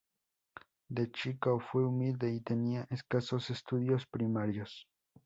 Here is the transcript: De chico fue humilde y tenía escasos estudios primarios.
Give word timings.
De 0.89 1.11
chico 1.11 1.59
fue 1.59 1.85
humilde 1.85 2.33
y 2.33 2.41
tenía 2.41 2.87
escasos 2.89 3.51
estudios 3.51 4.07
primarios. 4.07 4.87